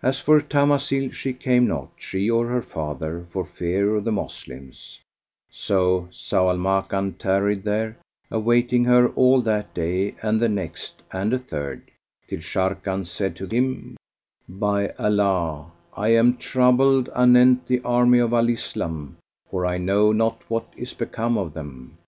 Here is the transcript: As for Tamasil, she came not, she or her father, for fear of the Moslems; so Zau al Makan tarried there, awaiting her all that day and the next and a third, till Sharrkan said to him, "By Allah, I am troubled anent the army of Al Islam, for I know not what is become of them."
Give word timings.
As 0.00 0.18
for 0.18 0.40
Tamasil, 0.40 1.12
she 1.12 1.34
came 1.34 1.66
not, 1.66 1.90
she 1.98 2.30
or 2.30 2.46
her 2.48 2.62
father, 2.62 3.26
for 3.28 3.44
fear 3.44 3.96
of 3.96 4.04
the 4.04 4.10
Moslems; 4.10 5.00
so 5.50 6.08
Zau 6.10 6.48
al 6.48 6.56
Makan 6.56 7.16
tarried 7.18 7.62
there, 7.62 7.98
awaiting 8.30 8.86
her 8.86 9.08
all 9.10 9.42
that 9.42 9.74
day 9.74 10.14
and 10.22 10.40
the 10.40 10.48
next 10.48 11.02
and 11.12 11.34
a 11.34 11.38
third, 11.38 11.90
till 12.26 12.40
Sharrkan 12.40 13.04
said 13.06 13.36
to 13.36 13.46
him, 13.46 13.98
"By 14.48 14.88
Allah, 14.98 15.72
I 15.94 16.14
am 16.14 16.38
troubled 16.38 17.10
anent 17.14 17.66
the 17.66 17.82
army 17.82 18.20
of 18.20 18.32
Al 18.32 18.48
Islam, 18.48 19.18
for 19.50 19.66
I 19.66 19.76
know 19.76 20.12
not 20.12 20.40
what 20.48 20.72
is 20.78 20.94
become 20.94 21.36
of 21.36 21.52
them." 21.52 21.98